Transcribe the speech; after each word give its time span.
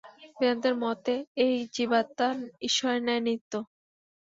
বেদান্তের 0.37 0.75
মতে 0.83 1.13
এই 1.43 1.55
জীবাত্মা 1.75 2.27
ঈশ্বরের 2.67 3.01
ন্যায় 3.05 3.23
নিত্য। 3.27 3.53